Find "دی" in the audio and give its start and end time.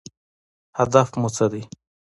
1.51-1.61